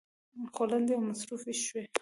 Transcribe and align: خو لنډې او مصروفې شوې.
خو 0.53 0.63
لنډې 0.71 0.93
او 0.97 1.01
مصروفې 1.09 1.53
شوې. 1.65 1.83